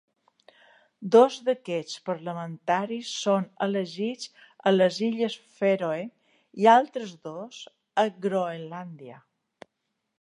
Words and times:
Dos 1.15 1.35
d'aquests 1.49 1.99
parlamentaris 2.09 3.11
són 3.25 3.45
elegits 3.67 4.31
a 4.71 4.75
les 4.77 4.99
Illes 5.11 5.37
Fèroe 5.61 6.01
i 6.65 6.71
altres 6.79 7.15
dos 7.29 7.63
a 8.07 8.11
Groenlàndia. 8.27 9.21